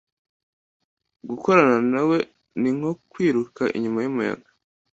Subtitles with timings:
[1.29, 2.17] gukorana na we
[2.59, 4.49] ni nko kwiruka inyuma y’umuyaga